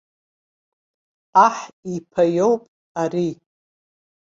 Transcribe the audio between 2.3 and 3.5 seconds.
иоуп ари.